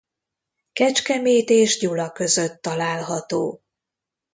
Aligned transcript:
Kecskemét 0.73 1.49
és 1.49 1.77
Gyula 1.79 2.11
között 2.11 2.61
található. 2.61 3.61